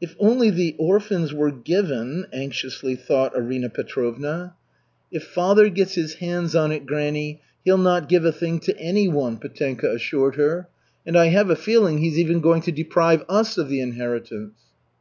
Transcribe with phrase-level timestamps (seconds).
[0.00, 4.54] "If only the orphans were given" anxiously thought Arina Petrovna.
[5.10, 9.38] "If father gets his hands on it, granny, he'll not give a thing to anyone,"
[9.38, 10.68] Petenka assured her.
[11.04, 14.54] "And I have a feeling he's even going to deprive us of the inheritance."